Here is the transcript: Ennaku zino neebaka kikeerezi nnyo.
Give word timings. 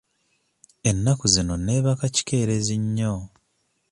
Ennaku 0.89 1.25
zino 1.33 1.55
neebaka 1.57 2.05
kikeerezi 2.15 2.75
nnyo. 2.83 3.13